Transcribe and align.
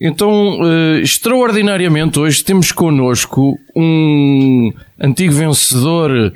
Então, 0.00 0.60
uh, 0.60 0.98
extraordinariamente, 1.00 2.18
hoje 2.18 2.42
temos 2.42 2.72
connosco 2.72 3.60
um 3.76 4.72
antigo 4.98 5.34
vencedor 5.34 6.32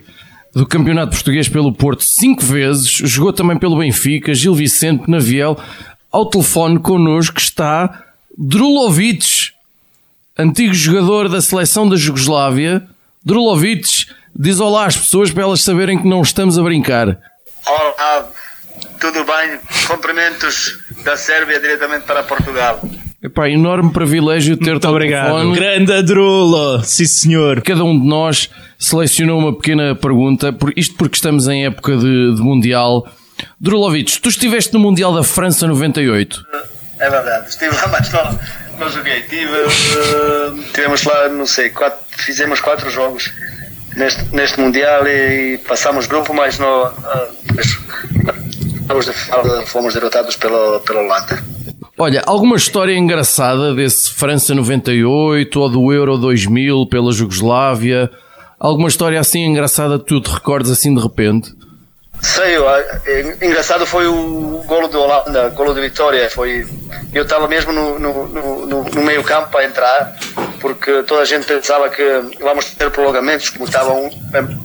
do 0.52 0.66
Campeonato 0.66 1.12
Português 1.12 1.48
pelo 1.48 1.72
Porto 1.72 2.04
cinco 2.04 2.44
vezes, 2.44 2.90
jogou 2.90 3.32
também 3.32 3.58
pelo 3.58 3.78
Benfica, 3.78 4.34
Gil 4.34 4.54
Vicente 4.54 5.10
Naviel. 5.10 5.58
Ao 6.12 6.26
telefone 6.26 6.78
connosco 6.78 7.38
está 7.38 8.04
Drulovic, 8.36 9.52
antigo 10.38 10.74
jogador 10.74 11.30
da 11.30 11.40
seleção 11.40 11.88
da 11.88 11.96
Jugoslávia. 11.96 12.86
Drulovic, 13.24 14.06
diz 14.36 14.60
olá 14.60 14.84
às 14.84 14.96
pessoas 14.96 15.30
para 15.32 15.42
elas 15.42 15.62
saberem 15.62 15.98
que 15.98 16.06
não 16.06 16.20
estamos 16.20 16.58
a 16.58 16.62
brincar. 16.62 17.18
Olá, 17.66 18.28
tudo 19.00 19.24
bem? 19.24 19.58
Cumprimentos 19.86 20.78
da 21.02 21.16
Sérvia 21.16 21.58
diretamente 21.58 22.04
para 22.04 22.22
Portugal. 22.22 22.80
Epá, 23.24 23.48
enorme 23.48 23.90
privilégio 23.90 24.54
ter-te 24.54 24.70
Muito 24.70 24.88
obrigado. 24.88 25.30
Telefone. 25.30 25.54
Grande 25.54 25.92
Adrulo, 25.94 26.84
sim 26.84 27.06
senhor. 27.06 27.62
Cada 27.62 27.82
um 27.82 27.98
de 27.98 28.06
nós 28.06 28.50
selecionou 28.78 29.38
uma 29.38 29.56
pequena 29.56 29.94
pergunta, 29.94 30.54
isto 30.76 30.94
porque 30.96 31.16
estamos 31.16 31.48
em 31.48 31.64
época 31.64 31.96
de, 31.96 32.34
de 32.34 32.42
Mundial. 32.42 33.08
Drulovic, 33.58 34.20
tu 34.20 34.28
estiveste 34.28 34.74
no 34.74 34.78
Mundial 34.78 35.14
da 35.14 35.22
França 35.22 35.66
98? 35.66 36.44
É 36.98 37.08
verdade, 37.08 37.48
estive 37.48 37.74
lá, 37.74 37.88
mas 37.98 38.12
não, 38.12 38.38
não 38.78 38.90
joguei. 38.90 39.22
Tive, 39.22 39.46
uh, 39.46 40.62
tivemos 40.74 41.02
lá, 41.04 41.26
não 41.30 41.46
sei, 41.46 41.70
quatro, 41.70 41.98
fizemos 42.18 42.60
quatro 42.60 42.90
jogos 42.90 43.32
neste, 43.96 44.22
neste 44.34 44.60
Mundial 44.60 45.08
e, 45.08 45.54
e 45.54 45.58
passamos 45.66 46.06
grupo, 46.06 46.34
mas 46.34 46.58
não, 46.58 46.88
uh, 46.88 46.92
fomos 49.64 49.94
derrotados 49.94 50.36
pela, 50.36 50.78
pela 50.80 51.00
Holanda. 51.00 51.53
Olha, 51.96 52.22
alguma 52.26 52.56
história 52.56 52.92
engraçada 52.92 53.72
desse 53.72 54.12
França 54.12 54.52
98 54.52 55.60
ou 55.60 55.68
do 55.68 55.92
Euro 55.92 56.18
2000 56.18 56.86
pela 56.86 57.12
Jugoslávia? 57.12 58.10
Alguma 58.58 58.88
história 58.88 59.20
assim 59.20 59.44
engraçada 59.44 59.96
que 59.98 60.06
tu 60.06 60.20
te 60.20 60.28
recordes 60.28 60.72
assim 60.72 60.92
de 60.92 61.00
repente? 61.00 61.54
Sei, 62.20 62.56
é, 63.06 63.46
engraçado 63.46 63.86
foi 63.86 64.08
o 64.08 64.64
golo 64.66 64.88
do 64.88 65.00
Holanda, 65.00 65.48
o 65.48 65.50
golo 65.52 65.72
de 65.72 65.82
vitória. 65.82 66.28
Foi, 66.30 66.66
eu 67.12 67.22
estava 67.22 67.46
mesmo 67.46 67.72
no, 67.72 67.98
no, 67.98 68.28
no, 68.28 68.84
no 68.84 69.02
meio 69.02 69.22
campo 69.22 69.56
a 69.56 69.64
entrar, 69.64 70.16
porque 70.60 71.04
toda 71.04 71.22
a 71.22 71.24
gente 71.24 71.46
pensava 71.46 71.88
que 71.90 72.02
vamos 72.40 72.72
ter 72.72 72.90
prolongamentos, 72.90 73.50
como 73.50 73.66
estava 73.66 73.92
um 73.92 74.10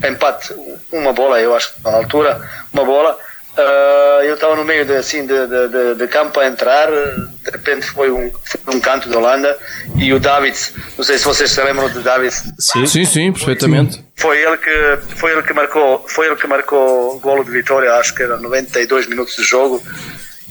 empate, 0.08 0.56
uma 0.92 1.14
bola, 1.14 1.40
eu 1.40 1.56
acho, 1.56 1.74
na 1.84 1.98
altura, 1.98 2.42
uma 2.74 2.86
bola 2.86 3.20
Uh, 3.58 4.24
eu 4.24 4.36
estava 4.36 4.56
no 4.56 4.64
meio 4.64 4.86
de, 4.86 4.96
assim, 4.96 5.26
de, 5.26 5.34
de, 5.48 5.96
de, 5.96 6.08
campo 6.08 6.40
a 6.40 6.48
entrar, 6.48 6.88
de 6.88 7.52
repente 7.52 7.88
foi 7.88 8.10
um, 8.12 8.32
foi 8.46 8.76
um 8.76 8.80
canto 8.80 9.10
de 9.10 9.16
Holanda 9.16 9.58
e 9.96 10.14
o 10.14 10.20
Davids, 10.20 10.74
não 10.98 11.04
sei 11.04 11.18
se 11.18 11.26
vocês 11.26 11.52
se 11.52 11.62
lembram 11.62 11.90
de 11.90 12.00
Davids. 12.00 12.44
Sim, 12.60 12.86
sim, 12.86 13.06
sim 13.06 13.34
perfeitamente. 13.34 14.06
Foi 14.16 14.38
ele 14.38 14.58
que, 14.58 15.16
foi 15.16 15.32
ele 15.32 15.42
que 15.42 15.52
marcou, 15.52 16.06
foi 16.08 16.28
ele 16.28 16.36
que 16.36 16.48
marcou 16.48 17.16
o 17.16 17.20
golo 17.20 17.44
de 17.44 17.52
vitória, 17.52 17.92
acho 17.96 18.14
que 18.14 18.24
era 18.24 18.38
92 18.38 19.08
minutos 19.08 19.36
de 19.36 19.44
jogo. 19.44 19.84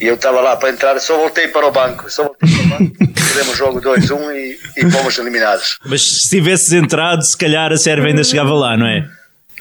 E 0.01 0.07
eu 0.07 0.15
estava 0.15 0.41
lá 0.41 0.57
para 0.57 0.71
entrar, 0.71 0.99
só 1.01 1.17
voltei 1.17 1.49
para 1.49 1.67
o 1.67 1.73
banco, 1.73 2.09
só 2.09 2.25
voltei 2.25 2.49
para 2.49 2.65
o 2.65 2.69
banco, 2.69 2.97
perdemos 2.99 3.49
o 3.49 3.57
jogo 3.57 3.81
2-1 3.81 4.33
e, 4.35 4.59
e 4.77 4.91
fomos 4.91 5.19
eliminados. 5.19 5.79
Mas 5.85 6.23
se 6.23 6.29
tivesses 6.29 6.73
entrado, 6.73 7.25
se 7.25 7.37
calhar 7.37 7.73
a 7.73 7.77
Sérvia 7.77 8.11
ainda 8.11 8.23
chegava 8.23 8.53
lá, 8.55 8.77
não 8.77 8.87
é? 8.87 9.09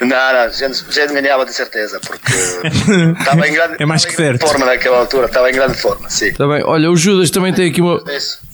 Não, 0.02 0.08
não, 0.08 0.53
já, 0.53 0.70
já 0.90 1.06
ganhava 1.08 1.45
de 1.45 1.53
certeza, 1.53 2.00
porque 2.00 2.31
estava 3.20 3.48
em 3.48 3.53
grande, 3.53 3.76
é 3.80 3.86
mais 3.86 4.06
que 4.06 4.14
certo. 4.14 4.48
forma 4.48 4.66
naquela 4.66 5.00
altura, 5.00 5.26
estava 5.26 5.50
em 5.50 5.54
grande 5.54 5.78
forma, 5.78 6.09
sim. 6.09 6.31
Tá 6.34 6.48
bem. 6.48 6.64
Olha, 6.64 6.92
o 6.92 6.95
Judas 6.95 7.31
também 7.31 7.54
tem 7.54 7.70
aqui 7.70 7.81
uma. 7.81 8.02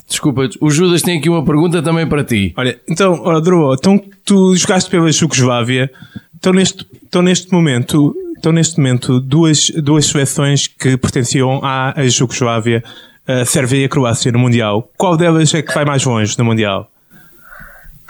Desculpa, 0.08 0.50
o 0.62 0.70
Judas 0.70 1.02
tem 1.02 1.18
aqui 1.18 1.30
uma 1.30 1.44
pergunta 1.44 1.82
também 1.82 2.08
para 2.08 2.24
ti. 2.24 2.54
Olha, 2.58 2.80
então, 2.88 3.22
oh, 3.24 3.42
Dro, 3.42 3.74
então 3.74 4.02
tu 4.26 4.56
jogaste 4.56 4.90
pela 4.90 5.12
Jugoslávia, 5.12 5.92
então 6.38 6.54
neste, 6.54 6.86
então 7.04 7.22
neste 7.22 7.52
momento, 7.52 8.16
então 8.38 8.52
neste 8.52 8.78
momento 8.78 9.20
duas, 9.20 9.70
duas 9.70 10.06
seleções 10.06 10.68
que 10.68 10.98
pertenciam 10.98 11.62
à 11.64 11.94
Jugoslávia, 12.06 12.84
a 13.28 13.46
Sérvia 13.46 13.80
e 13.80 13.86
a 13.86 13.90
Croácia 13.90 14.32
no 14.32 14.40
Mundial. 14.40 14.90
Qual 14.98 15.18
delas 15.18 15.54
é 15.54 15.62
que 15.62 15.74
vai 15.74 15.86
mais 15.86 16.04
longe 16.04 16.38
no 16.38 16.46
Mundial? 16.46 16.93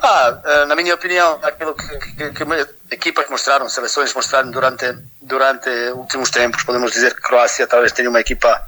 Ah, 0.04 0.66
na 0.68 0.76
minha 0.76 0.94
opinião, 0.94 1.40
aquilo 1.42 1.74
que, 1.74 1.98
que, 1.98 2.30
que 2.34 2.44
equipas 2.92 3.30
mostraram, 3.30 3.70
seleções 3.70 4.14
mostraram 4.14 4.52
durante 4.52 4.94
durante 5.22 5.70
últimos 5.96 6.30
tempos, 6.30 6.64
podemos 6.64 6.92
dizer 6.92 7.14
que 7.14 7.20
a 7.20 7.28
Croácia 7.28 7.66
talvez 7.66 7.94
tenha 7.94 8.10
uma 8.10 8.20
equipa, 8.20 8.62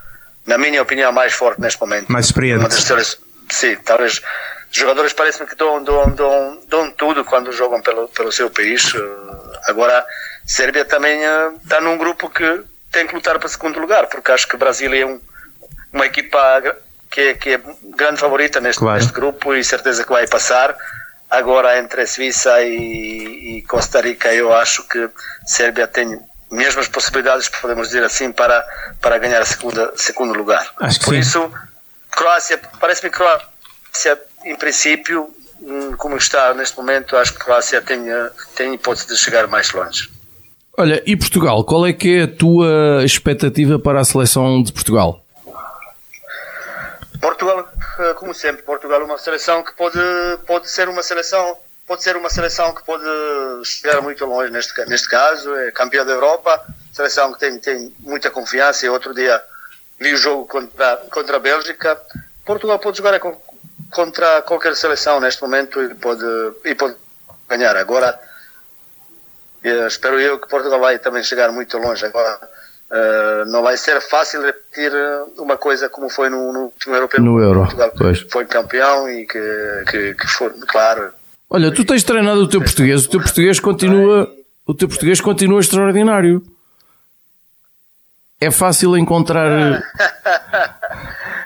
na 0.45 0.57
minha 0.57 0.81
opinião, 0.81 1.11
mais 1.11 1.33
forte 1.33 1.59
neste 1.59 1.81
momento. 1.81 2.09
Mais 2.09 2.27
experiente. 2.27 2.61
sim, 3.49 3.75
talvez 3.83 4.21
jogadores 4.71 5.11
parecem 5.11 5.45
que 5.45 5.55
dão, 5.55 5.83
dão, 5.83 6.09
dão, 6.11 6.59
dão 6.69 6.91
tudo 6.91 7.25
quando 7.25 7.51
jogam 7.51 7.81
pelo, 7.81 8.07
pelo 8.07 8.31
seu 8.31 8.49
país. 8.49 8.93
Eh, 8.95 9.59
agora, 9.67 10.05
Sérvia 10.45 10.85
também 10.85 11.19
está 11.61 11.77
eh, 11.77 11.81
num 11.81 11.97
grupo 11.97 12.29
que 12.29 12.63
tem 12.91 13.05
que 13.05 13.13
lutar 13.13 13.37
para 13.39 13.47
o 13.47 13.49
segundo 13.49 13.79
lugar, 13.79 14.07
porque 14.07 14.31
acho 14.31 14.47
que 14.47 14.55
o 14.55 14.57
Brasil 14.57 14.93
é 14.93 15.05
um, 15.05 15.19
uma 15.91 16.05
equipa 16.05 16.39
que 17.11 17.21
é, 17.21 17.33
que 17.33 17.49
é 17.51 17.61
grande 17.95 18.19
favorita 18.19 18.61
neste, 18.61 18.79
claro. 18.79 18.97
neste 18.97 19.13
grupo 19.13 19.53
e 19.53 19.63
certeza 19.63 20.03
que 20.03 20.11
vai 20.11 20.25
passar 20.27 20.75
Agora, 21.29 21.79
entre 21.79 22.01
a 22.01 22.07
Suíça 22.07 22.61
e, 22.61 23.57
e 23.57 23.61
Costa 23.63 24.01
Rica, 24.01 24.33
eu 24.33 24.53
acho 24.53 24.87
que 24.87 25.09
Sérvia 25.45 25.87
tem 25.87 26.19
mesmas 26.51 26.87
possibilidades, 26.87 27.49
podemos 27.49 27.87
dizer 27.87 28.03
assim, 28.03 28.31
para, 28.31 28.63
para 29.01 29.17
ganhar 29.17 29.41
a 29.41 29.45
segunda, 29.45 29.91
segundo 29.95 30.33
lugar. 30.33 30.71
Acho 30.79 30.99
que 30.99 31.05
Por 31.05 31.13
sim. 31.13 31.19
isso, 31.19 31.51
Croácia, 32.11 32.59
parece-me 32.79 33.09
que 33.09 33.17
Croácia, 33.17 34.21
em 34.45 34.55
princípio, 34.55 35.29
hum, 35.61 35.93
como 35.97 36.15
está 36.15 36.53
neste 36.53 36.77
momento, 36.77 37.17
acho 37.17 37.33
que 37.33 37.39
Croácia 37.39 37.81
tem, 37.81 38.03
tem 38.55 38.73
hipótese 38.73 39.07
de 39.07 39.17
chegar 39.17 39.47
mais 39.47 39.71
longe. 39.73 40.09
Olha, 40.77 41.01
e 41.05 41.15
Portugal? 41.15 41.63
Qual 41.63 41.87
é 41.87 41.93
que 41.93 42.17
é 42.17 42.23
a 42.23 42.27
tua 42.27 43.03
expectativa 43.03 43.79
para 43.79 44.01
a 44.01 44.03
seleção 44.03 44.61
de 44.61 44.73
Portugal? 44.73 45.23
Portugal, 47.21 47.67
como 48.15 48.33
sempre, 48.33 48.63
Portugal 48.63 49.01
é 49.01 49.03
uma 49.03 49.17
seleção 49.17 49.63
que 49.63 49.73
pode, 49.73 49.99
pode 50.45 50.69
ser 50.69 50.89
uma 50.89 51.03
seleção 51.03 51.57
pode 51.87 52.03
ser 52.03 52.17
uma 52.17 52.29
seleção 52.29 52.73
que 52.73 52.83
pode 52.83 53.05
chegar 53.63 54.01
muito 54.01 54.25
longe 54.25 54.51
neste, 54.51 54.73
neste 54.85 55.07
caso, 55.07 55.55
é 55.55 55.71
campeã 55.71 56.03
da 56.03 56.13
Europa, 56.13 56.65
seleção 56.91 57.31
que 57.33 57.39
tem, 57.39 57.59
tem 57.59 57.95
muita 57.99 58.31
confiança 58.31 58.85
e 58.85 58.89
outro 58.89 59.13
dia 59.13 59.41
vi 59.99 60.13
o 60.13 60.17
jogo 60.17 60.47
contra, 60.47 60.97
contra 61.11 61.37
a 61.37 61.39
Bélgica. 61.39 62.01
Portugal 62.43 62.79
pode 62.79 62.97
jogar 62.97 63.19
contra 63.91 64.41
qualquer 64.41 64.75
seleção 64.75 65.19
neste 65.19 65.41
momento 65.41 65.81
e 65.81 65.93
pode, 65.95 66.25
e 66.63 66.75
pode 66.75 66.95
ganhar. 67.47 67.75
Agora, 67.77 68.19
eh, 69.63 69.87
espero 69.87 70.19
eu 70.19 70.39
que 70.39 70.49
Portugal 70.49 70.79
vai 70.79 70.99
também 70.99 71.23
chegar 71.23 71.51
muito 71.51 71.77
longe. 71.77 72.05
Agora, 72.05 72.39
Uh, 72.89 73.49
não 73.49 73.63
vai 73.63 73.77
ser 73.77 73.99
fácil 73.99 74.43
repetir 74.43 74.91
eh, 74.93 75.23
uma 75.39 75.57
coisa 75.57 75.89
como 75.89 76.07
foi 76.07 76.29
no, 76.29 76.53
no 76.53 76.59
último 76.65 76.95
europeu. 76.95 77.21
No 77.21 77.39
Euro, 77.39 77.61
Portugal 77.61 77.91
pois. 77.97 78.21
foi 78.31 78.45
campeão 78.45 79.09
e 79.09 79.25
que, 79.25 79.83
que, 79.89 80.13
que 80.13 80.27
foi, 80.27 80.51
claro. 80.67 81.11
Olha, 81.49 81.73
tu 81.73 81.83
tens 81.83 82.03
treinado 82.03 82.41
o 82.41 82.47
teu 82.47 82.61
português, 82.61 83.05
o 83.05 83.09
teu 83.09 83.19
português 83.19 83.59
continua, 83.59 84.31
o 84.67 84.73
teu 84.73 84.87
português 84.87 85.19
continua 85.19 85.59
extraordinário. 85.59 86.43
É 88.39 88.51
fácil 88.51 88.95
encontrar. 88.95 89.49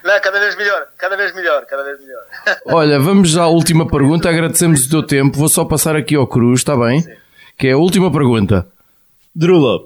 Não, 0.03 0.19
cada 0.21 0.39
vez 0.39 0.55
melhor, 0.55 0.87
cada 0.97 1.15
vez 1.15 1.33
melhor, 1.33 1.65
cada 1.65 1.83
vez 1.83 1.99
melhor. 1.99 2.23
Olha, 2.65 2.99
vamos 2.99 3.37
à 3.37 3.47
última 3.47 3.87
pergunta. 3.87 4.29
Agradecemos 4.29 4.85
o 4.85 4.89
teu 4.89 5.03
tempo. 5.03 5.37
Vou 5.37 5.47
só 5.49 5.63
passar 5.63 5.95
aqui 5.95 6.15
ao 6.15 6.27
Cruz, 6.27 6.59
está 6.59 6.75
bem? 6.75 7.01
Sim. 7.01 7.11
Que 7.57 7.67
é 7.67 7.71
a 7.73 7.77
última 7.77 8.11
pergunta. 8.11 8.67
Drula, 9.35 9.79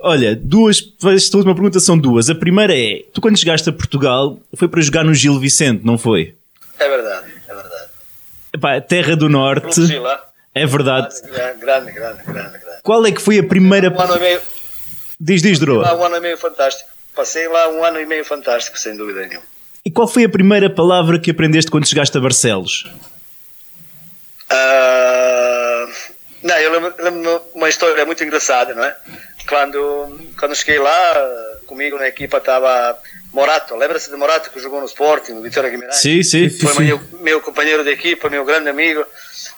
Olha, 0.00 0.34
duas. 0.36 0.82
Esta 1.14 1.36
última 1.36 1.54
pergunta 1.54 1.80
são 1.80 1.98
duas. 1.98 2.28
A 2.30 2.34
primeira 2.34 2.76
é: 2.76 3.04
tu 3.12 3.20
quando 3.20 3.38
chegaste 3.38 3.68
a 3.68 3.72
Portugal 3.72 4.38
foi 4.54 4.68
para 4.68 4.80
jogar 4.80 5.04
no 5.04 5.14
Gil 5.14 5.38
Vicente, 5.38 5.84
não 5.84 5.98
foi? 5.98 6.34
É 6.78 6.88
verdade, 6.88 7.26
é 7.48 7.54
verdade. 7.54 7.84
Epá, 8.52 8.80
terra 8.80 9.16
do 9.16 9.28
Norte. 9.28 9.80
É 10.54 10.66
verdade. 10.66 11.14
Grande, 11.22 11.60
grande, 11.60 11.92
grande, 11.92 12.22
grande, 12.24 12.58
Qual 12.82 13.04
é 13.06 13.12
que 13.12 13.22
foi 13.22 13.38
a 13.38 13.42
primeira. 13.42 13.90
Um 13.90 14.00
ano 14.00 14.16
e 14.16 14.20
meio. 14.20 14.40
Diz, 15.18 15.40
diz, 15.40 15.58
Dro. 15.58 15.78
Lá 15.78 15.94
um 15.96 16.04
ano 16.04 16.16
e 16.16 16.20
meio 16.20 16.36
fantástico. 16.36 16.90
Passei 17.14 17.46
lá 17.48 17.68
um 17.70 17.84
ano 17.84 18.00
e 18.00 18.06
meio 18.06 18.24
fantástico, 18.24 18.78
sem 18.78 18.96
dúvida 18.96 19.26
nenhuma. 19.26 19.46
E 19.84 19.90
qual 19.90 20.06
foi 20.06 20.24
a 20.24 20.28
primeira 20.28 20.70
palavra 20.70 21.18
que 21.18 21.30
aprendeste 21.30 21.70
quando 21.70 21.88
chegaste 21.88 22.16
a 22.16 22.20
Barcelos? 22.20 22.84
Uh... 24.50 25.92
Não, 26.42 26.56
eu 26.58 26.72
lembro, 26.72 26.94
lembro 26.98 27.42
uma 27.54 27.68
história 27.68 28.04
muito 28.04 28.22
engraçada, 28.24 28.74
não 28.74 28.84
é? 28.84 28.96
Quando, 29.46 30.18
quando 30.38 30.54
cheguei 30.54 30.78
lá, 30.78 31.14
comigo 31.66 31.98
na 31.98 32.08
equipa 32.08 32.38
estava 32.38 32.98
Morato. 33.32 33.74
Lembra-se 33.74 34.10
de 34.10 34.16
Morato 34.16 34.50
que 34.50 34.60
jogou 34.60 34.80
no 34.80 34.86
Sporting, 34.86 35.32
no 35.32 35.42
Vitória 35.42 35.70
Guimarães? 35.70 35.96
Sim, 35.96 36.22
sim. 36.22 36.50
Foi 36.50 36.72
sim. 36.72 36.84
Meu, 36.84 37.00
meu 37.20 37.40
companheiro 37.40 37.82
de 37.82 37.90
equipa, 37.90 38.28
meu 38.28 38.44
grande 38.44 38.68
amigo. 38.68 39.04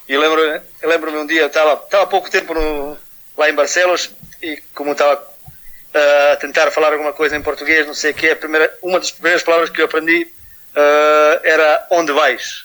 E 0.09 0.17
lembro, 0.17 0.41
eu 0.41 0.89
lembro-me 0.89 1.19
um 1.19 1.27
dia, 1.27 1.43
eu 1.43 1.47
estava, 1.49 1.83
estava 1.83 2.05
há 2.05 2.07
pouco 2.07 2.31
tempo 2.31 2.55
no, 2.55 2.97
lá 3.37 3.51
em 3.51 3.55
Barcelos 3.55 4.11
e 4.43 4.59
como 4.75 4.93
estava 4.93 5.15
uh, 5.15 6.33
a 6.33 6.37
tentar 6.37 6.71
falar 6.71 6.93
alguma 6.93 7.13
coisa 7.13 7.37
em 7.37 7.43
português, 7.43 7.87
não 7.87 7.95
sei 7.95 8.13
o 8.13 8.15
que, 8.15 8.29
a 8.29 8.37
primeira, 8.37 8.73
uma 8.83 8.99
das 8.99 9.11
primeiras 9.11 9.43
palavras 9.43 9.71
que 9.71 9.81
eu 9.81 9.87
aprendi 9.87 10.25
uh, 10.25 11.41
era 11.43 11.87
Onde 11.91 12.13
Vais? 12.13 12.65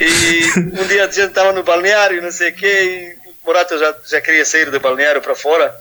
E 0.00 0.60
um 0.60 0.86
dia 0.86 1.04
a 1.04 1.10
gente 1.10 1.28
estava 1.28 1.52
no 1.52 1.62
balneário, 1.62 2.22
não 2.22 2.30
sei 2.30 2.50
o 2.50 2.54
quê, 2.54 3.16
e 3.24 3.28
o 3.28 3.34
Morata 3.46 3.78
já, 3.78 3.94
já 4.08 4.20
queria 4.20 4.44
sair 4.44 4.70
do 4.70 4.80
balneário 4.80 5.20
para 5.20 5.34
fora. 5.34 5.74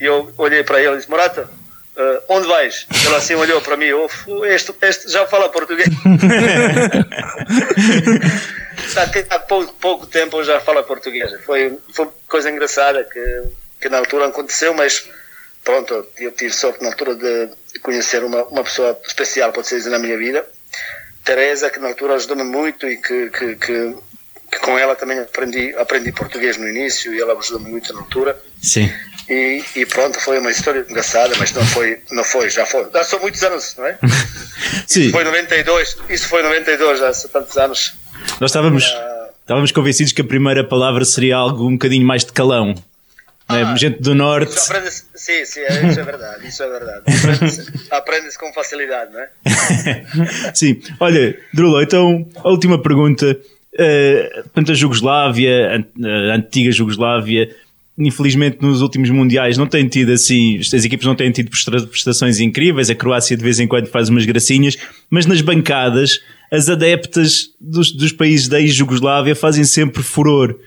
E 0.00 0.04
eu 0.04 0.32
olhei 0.38 0.62
para 0.62 0.80
ele 0.80 0.94
e 0.94 0.96
disse: 0.96 1.10
Morata, 1.10 1.48
uh, 1.96 2.22
onde 2.28 2.48
vais? 2.48 2.86
Ele 3.04 3.14
assim 3.14 3.34
olhou 3.34 3.60
para 3.60 3.76
mim: 3.76 3.92
oh, 3.92 4.08
este, 4.44 4.74
este 4.82 5.10
já 5.10 5.26
fala 5.26 5.48
português. 5.48 5.88
há 9.30 9.38
pouco, 9.38 9.72
pouco 9.74 10.06
tempo 10.06 10.42
já 10.44 10.60
fala 10.60 10.82
português. 10.82 11.32
Foi, 11.44 11.78
foi 11.92 12.08
coisa 12.28 12.50
engraçada 12.50 13.04
que, 13.04 13.42
que 13.80 13.88
na 13.88 13.98
altura 13.98 14.26
aconteceu, 14.26 14.74
mas 14.74 15.08
pronto, 15.64 16.06
eu 16.18 16.32
tive 16.32 16.52
sorte 16.52 16.82
na 16.82 16.88
altura 16.88 17.14
de, 17.14 17.48
de 17.72 17.80
conhecer 17.80 18.24
uma, 18.24 18.44
uma 18.44 18.64
pessoa 18.64 18.98
especial, 19.06 19.52
pode 19.52 19.68
ser 19.68 19.76
dizer, 19.76 19.90
na 19.90 19.98
minha 19.98 20.16
vida. 20.16 20.46
Teresa, 21.24 21.70
que 21.70 21.78
na 21.78 21.88
altura 21.88 22.14
ajudou-me 22.14 22.44
muito 22.44 22.86
e 22.86 22.96
que, 22.96 23.30
que, 23.30 23.54
que, 23.54 23.94
que, 24.50 24.58
com 24.58 24.78
ela 24.78 24.96
também 24.96 25.20
aprendi, 25.20 25.74
aprendi 25.76 26.10
português 26.12 26.56
no 26.56 26.68
início 26.68 27.14
e 27.14 27.20
ela 27.20 27.38
ajudou-me 27.38 27.70
muito 27.70 27.92
na 27.92 28.00
altura. 28.00 28.40
Sim. 28.60 28.92
E, 29.28 29.64
e, 29.76 29.86
pronto, 29.86 30.18
foi 30.20 30.38
uma 30.40 30.50
história 30.50 30.84
engraçada, 30.88 31.34
mas 31.38 31.52
não 31.52 31.64
foi, 31.64 32.00
não 32.10 32.24
foi, 32.24 32.50
já 32.50 32.66
foi. 32.66 32.88
Já 32.92 33.04
são 33.04 33.20
muitos 33.20 33.42
anos, 33.42 33.74
não 33.78 33.86
é? 33.86 33.98
Sim. 34.86 35.02
Isso 35.02 35.12
foi 35.12 35.24
92, 35.24 35.96
isso 36.10 36.28
foi 36.28 36.42
92, 36.42 36.98
já 36.98 37.08
há 37.08 37.28
tantos 37.28 37.56
anos. 37.56 37.94
Nós 38.40 38.50
estávamos, 38.50 38.84
estávamos 39.40 39.70
convencidos 39.70 40.12
que 40.12 40.20
a 40.20 40.24
primeira 40.24 40.66
palavra 40.66 41.04
seria 41.04 41.36
algo 41.36 41.66
um 41.66 41.72
bocadinho 41.72 42.06
mais 42.06 42.24
de 42.24 42.32
calão. 42.32 42.74
Ah, 43.54 43.76
Gente 43.76 44.00
do 44.00 44.14
Norte. 44.14 44.52
Sim, 45.14 45.44
sim, 45.44 45.60
é, 45.60 45.86
isso 45.88 46.00
é 46.00 46.04
verdade. 46.04 46.46
Isso 46.46 46.62
é 46.62 46.68
verdade. 46.68 47.02
Aprende-se 47.06 47.72
aprende 47.90 48.38
com 48.38 48.52
facilidade, 48.52 49.12
não 49.12 49.20
é? 49.20 49.28
sim. 50.54 50.80
Olha, 50.98 51.36
Drulo, 51.52 51.80
então, 51.82 52.28
a 52.36 52.48
última 52.48 52.80
pergunta. 52.80 53.38
Uh, 53.74 54.70
a 54.70 54.74
Jugoslávia, 54.74 55.86
a 56.30 56.34
antiga 56.34 56.70
Jugoslávia, 56.70 57.48
infelizmente 57.98 58.58
nos 58.60 58.80
últimos 58.80 59.10
mundiais 59.10 59.56
não 59.56 59.66
tem 59.66 59.86
tido 59.88 60.12
assim, 60.12 60.58
as 60.58 60.84
equipas 60.84 61.06
não 61.06 61.14
têm 61.14 61.30
tido 61.30 61.50
prestações 61.50 62.40
incríveis, 62.40 62.90
a 62.90 62.94
Croácia 62.94 63.36
de 63.36 63.42
vez 63.42 63.60
em 63.60 63.66
quando 63.66 63.86
faz 63.86 64.08
umas 64.08 64.24
gracinhas, 64.24 64.76
mas 65.10 65.26
nas 65.26 65.40
bancadas 65.40 66.20
as 66.50 66.68
adeptas 66.68 67.50
dos, 67.60 67.92
dos 67.92 68.12
países 68.12 68.48
da 68.48 68.60
ex-Jugoslávia 68.60 69.34
fazem 69.34 69.64
sempre 69.64 70.02
furor 70.02 70.58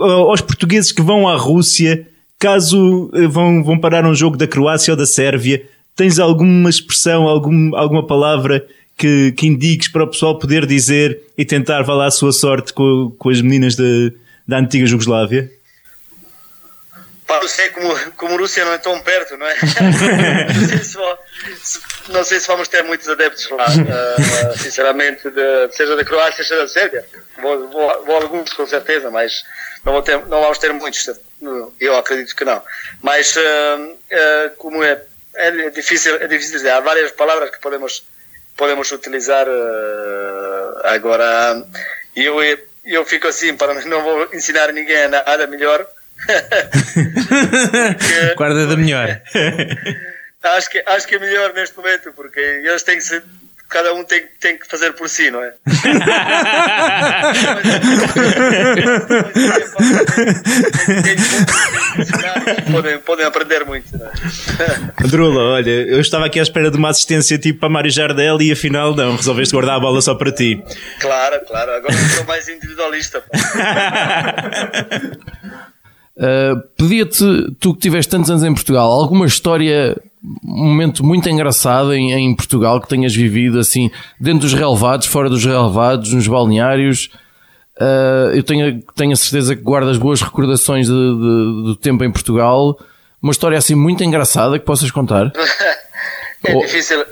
aos 0.00 0.40
portugueses 0.40 0.92
que 0.92 1.02
vão 1.02 1.28
à 1.28 1.36
Rússia, 1.36 2.06
caso 2.38 3.10
eh, 3.14 3.26
vão, 3.26 3.62
vão 3.62 3.78
parar 3.78 4.04
um 4.04 4.14
jogo 4.14 4.36
da 4.36 4.46
Croácia 4.46 4.92
ou 4.92 4.96
da 4.96 5.06
Sérvia, 5.06 5.64
tens 5.94 6.18
alguma 6.18 6.68
expressão, 6.68 7.26
algum, 7.26 7.74
alguma 7.74 8.06
palavra 8.06 8.64
que, 8.96 9.32
que 9.32 9.46
indiques 9.46 9.88
para 9.88 10.04
o 10.04 10.08
pessoal 10.08 10.38
poder 10.38 10.66
dizer 10.66 11.20
e 11.36 11.44
tentar 11.44 11.82
valer 11.82 12.06
a 12.06 12.10
sua 12.10 12.32
sorte 12.32 12.72
com, 12.72 13.12
com 13.18 13.30
as 13.30 13.40
meninas 13.40 13.74
de, 13.74 14.12
da 14.46 14.58
antiga 14.58 14.86
Jugoslávia? 14.86 15.50
Não 17.28 17.48
sei 17.48 17.70
como, 17.70 18.12
como 18.12 18.36
Rússia 18.36 18.64
não 18.64 18.72
é 18.72 18.78
tão 18.78 19.00
perto, 19.00 19.36
não 19.36 19.46
é? 19.46 19.56
não, 20.54 20.68
sei 20.68 20.78
se, 20.78 20.98
não, 22.08 22.24
sei 22.24 22.40
se, 22.40 22.46
vamos 22.46 22.68
ter 22.68 22.84
muitos 22.84 23.08
adeptos 23.08 23.50
lá, 23.50 23.66
uh, 23.66 24.58
sinceramente, 24.58 25.28
de, 25.30 25.72
seja 25.72 25.96
da 25.96 26.04
Croácia, 26.04 26.44
seja 26.44 26.62
da 26.62 26.68
Sérvia. 26.68 27.04
Vou, 27.42 27.68
vou, 27.68 28.04
vou 28.04 28.16
alguns 28.16 28.52
com 28.52 28.64
certeza, 28.64 29.10
mas 29.10 29.44
não, 29.84 30.00
ter, 30.02 30.18
não 30.26 30.40
vamos 30.40 30.58
ter 30.58 30.72
muitos, 30.72 31.10
eu 31.80 31.96
acredito 31.96 32.34
que 32.34 32.44
não. 32.44 32.62
Mas 33.02 33.34
uh, 33.34 33.40
uh, 33.40 34.56
como 34.56 34.84
é, 34.84 35.02
é 35.34 35.70
difícil, 35.70 36.14
é 36.16 36.28
difícil 36.28 36.58
dizer, 36.58 36.70
há 36.70 36.80
várias 36.80 37.10
palavras 37.10 37.50
que 37.50 37.58
podemos, 37.58 38.04
podemos 38.56 38.90
utilizar 38.92 39.46
agora. 40.84 41.66
Eu, 42.14 42.36
eu 42.84 43.04
fico 43.04 43.26
assim, 43.26 43.56
para 43.56 43.74
não 43.84 44.02
vou 44.02 44.28
ensinar 44.32 44.72
ninguém 44.72 45.08
nada 45.08 45.46
melhor. 45.48 45.86
Guarda 48.36 48.66
da 48.66 48.76
melhor. 48.76 49.20
acho 50.42 50.70
que, 50.70 50.82
acho 50.86 51.06
que 51.06 51.14
é 51.16 51.18
melhor 51.18 51.52
neste 51.54 51.76
momento, 51.76 52.12
porque 52.12 52.40
eles 52.40 52.82
têm 52.82 52.96
que 52.96 53.04
ser 53.04 53.22
cada 53.68 53.92
um 53.94 54.04
tem, 54.04 54.24
tem 54.40 54.56
que 54.56 54.66
fazer 54.66 54.92
por 54.92 55.08
si, 55.08 55.30
não 55.30 55.42
é? 55.42 55.52
podem, 62.70 62.98
podem 62.98 63.26
aprender 63.26 63.64
muito. 63.64 63.86
Não 63.98 64.06
é? 64.06 64.12
Drula, 65.08 65.42
olha, 65.54 65.70
eu 65.70 66.00
estava 66.00 66.26
aqui 66.26 66.38
à 66.38 66.42
espera 66.42 66.70
de 66.70 66.76
uma 66.76 66.90
assistência 66.90 67.38
tipo 67.38 67.58
para 67.60 67.68
Mário 67.68 67.90
Jardel 67.90 68.40
e 68.40 68.52
afinal 68.52 68.94
não, 68.94 69.16
resolveste 69.16 69.52
guardar 69.52 69.76
a 69.76 69.80
bola 69.80 70.00
só 70.00 70.14
para 70.14 70.30
ti. 70.32 70.62
Claro, 71.00 71.40
claro, 71.46 71.72
agora 71.72 71.94
sou 72.14 72.24
mais 72.24 72.48
individualista. 72.48 73.24
Uh, 76.16 76.60
Pedia-te, 76.76 77.24
tu 77.60 77.74
que 77.74 77.80
tiveste 77.80 78.10
tantos 78.10 78.30
anos 78.30 78.42
em 78.42 78.54
Portugal, 78.54 78.90
alguma 78.90 79.26
história 79.26 79.96
um 80.44 80.64
momento 80.64 81.04
muito 81.04 81.28
engraçado 81.28 81.94
em, 81.94 82.12
em, 82.12 82.34
Portugal 82.34 82.80
que 82.80 82.88
tenhas 82.88 83.14
vivido 83.14 83.58
assim 83.60 83.90
dentro 84.20 84.40
dos 84.40 84.54
relevados, 84.54 85.06
fora 85.06 85.28
dos 85.28 85.44
relevados, 85.44 86.12
nos 86.12 86.26
balneários. 86.26 87.10
Uh, 87.78 88.34
eu 88.34 88.42
tenho, 88.42 88.82
tenho 88.94 89.12
a 89.12 89.16
certeza 89.16 89.54
que 89.54 89.62
guardas 89.62 89.98
boas 89.98 90.22
recordações 90.22 90.86
de, 90.86 90.92
de, 90.92 91.64
do 91.64 91.76
tempo 91.76 92.02
em 92.02 92.10
Portugal. 92.10 92.78
Uma 93.22 93.32
história 93.32 93.58
assim 93.58 93.74
muito 93.74 94.02
engraçada 94.02 94.58
que 94.58 94.64
possas 94.64 94.90
contar. 94.90 95.30
é 96.44 96.56
oh. 96.56 96.60
difícil. 96.60 97.04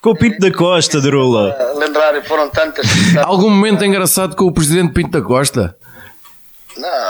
Com 0.00 0.10
o 0.10 0.16
Pinto 0.16 0.38
da 0.38 0.50
Costa, 0.50 1.00
Drula. 1.00 1.56
Lembrar, 1.76 2.20
foram 2.24 2.48
tantas. 2.48 2.86
Algum 3.22 3.50
momento 3.50 3.84
engraçado 3.84 4.34
com 4.34 4.44
o 4.46 4.52
presidente 4.52 4.92
Pinto 4.92 5.10
da 5.10 5.22
Costa? 5.22 5.76
Não, 6.76 7.05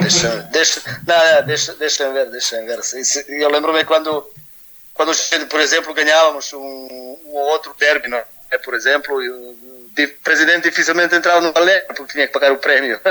deixa, 0.00 0.48
deixa, 0.50 0.80
não, 1.06 1.46
deixa, 1.46 1.74
deixa 1.74 2.12
ver, 2.12 2.30
deixa 2.30 2.60
ver. 2.62 2.80
Eu 3.28 3.50
lembro-me 3.50 3.84
quando, 3.84 4.30
quando, 4.92 5.12
por 5.48 5.60
exemplo, 5.60 5.94
ganhávamos 5.94 6.52
um, 6.52 7.18
um 7.26 7.34
outro 7.34 7.74
derby, 7.78 8.08
não 8.08 8.18
é? 8.50 8.58
Por 8.58 8.74
exemplo, 8.74 9.16
o 9.16 10.08
presidente 10.22 10.68
dificilmente 10.68 11.14
entrava 11.14 11.40
no 11.40 11.52
balé 11.52 11.80
porque 11.80 12.12
tinha 12.12 12.26
que 12.26 12.32
pagar 12.32 12.52
o 12.52 12.58
prémio. 12.58 13.00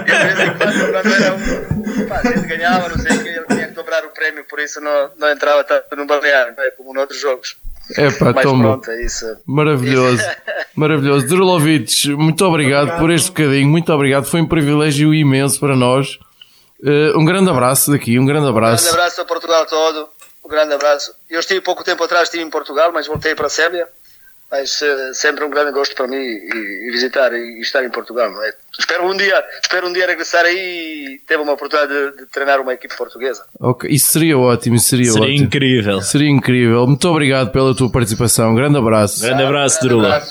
e 0.00 0.04
de 0.04 0.12
vez 0.12 0.40
em 0.40 0.54
quando, 0.56 0.92
quando 0.92 1.14
era 1.14 1.34
um, 1.34 2.06
pá, 2.06 2.20
a 2.20 2.22
gente 2.22 2.46
ganhava, 2.46 2.88
não 2.88 2.98
sei 2.98 3.16
o 3.16 3.22
que, 3.22 3.28
ele 3.28 3.46
tinha 3.46 3.66
que 3.68 3.74
dobrar 3.74 4.04
o 4.04 4.10
prémio, 4.10 4.44
por 4.44 4.60
isso 4.60 4.80
não, 4.80 5.10
não 5.16 5.28
entrava 5.30 5.64
tanto 5.64 5.96
no 5.96 6.06
balneário, 6.06 6.54
não 6.56 6.62
é? 6.62 6.70
como 6.70 6.94
noutros 6.94 7.20
jogos. 7.20 7.56
É 7.96 8.10
pá, 8.10 8.34
toma. 8.34 8.78
Pronto, 8.78 8.90
é 8.90 9.04
isso. 9.04 9.24
Maravilhoso, 9.46 10.22
maravilhoso. 10.74 11.26
Drulovic, 11.26 12.08
muito 12.10 12.44
obrigado, 12.44 12.82
obrigado 12.82 13.00
por 13.00 13.10
este 13.10 13.28
bocadinho, 13.28 13.68
muito 13.68 13.92
obrigado. 13.92 14.24
Foi 14.26 14.40
um 14.40 14.46
privilégio 14.46 15.14
imenso 15.14 15.58
para 15.58 15.74
nós. 15.74 16.18
Uh, 16.80 17.18
um 17.18 17.24
grande 17.24 17.50
abraço 17.50 17.90
daqui, 17.90 18.18
um 18.18 18.26
grande 18.26 18.48
abraço. 18.48 18.84
Um 18.84 18.86
grande 18.86 19.00
abraço 19.00 19.20
a 19.20 19.24
Portugal 19.24 19.66
todo, 19.66 20.08
um 20.44 20.48
grande 20.48 20.74
abraço. 20.74 21.12
Eu 21.28 21.40
estive 21.40 21.60
pouco 21.60 21.82
tempo 21.82 22.04
atrás, 22.04 22.24
estive 22.24 22.42
em 22.42 22.50
Portugal, 22.50 22.92
mas 22.92 23.06
voltei 23.06 23.34
para 23.34 23.46
a 23.46 23.50
Sérvia 23.50 23.86
mas 24.50 24.80
uh, 24.80 25.14
sempre 25.14 25.44
um 25.44 25.50
grande 25.50 25.72
gosto 25.72 25.94
para 25.94 26.08
mim 26.08 26.16
e, 26.16 26.88
e 26.88 26.90
visitar 26.90 27.32
e, 27.32 27.58
e, 27.58 27.60
estar 27.60 27.84
em 27.84 27.90
Portugal. 27.90 28.30
É? 28.42 28.52
Espero 28.78 29.06
um 29.06 29.16
dia, 29.16 29.44
espero 29.62 29.88
um 29.88 29.92
dia 29.92 30.06
regressar 30.06 30.44
aí 30.44 31.14
e 31.14 31.18
ter 31.26 31.38
uma 31.38 31.52
oportunidade 31.52 31.92
de, 31.92 32.18
de, 32.18 32.26
treinar 32.26 32.60
uma 32.60 32.72
equipe 32.72 32.96
portuguesa. 32.96 33.44
Ok, 33.60 33.90
isso 33.90 34.12
seria 34.12 34.38
ótimo, 34.38 34.76
isso 34.76 34.88
seria, 34.88 35.12
seria 35.12 35.28
ótimo. 35.28 35.46
incrível. 35.46 36.00
Seria 36.02 36.30
incrível. 36.30 36.86
Muito 36.86 37.08
obrigado 37.08 37.50
pela 37.52 37.74
tua 37.74 37.90
participação. 37.90 38.54
Grande 38.54 38.78
abraço. 38.78 39.20
Grande 39.20 39.42
abraço, 39.42 39.80
Drula. 39.80 40.22